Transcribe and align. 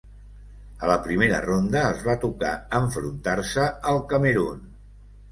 A 0.85 0.87
la 0.91 0.93
primera 1.01 1.41
ronda, 1.43 1.83
els 1.89 2.01
va 2.07 2.15
tocar 2.23 2.53
enfrontar-se 2.77 3.67
al 3.91 3.99
Camerun. 4.15 4.65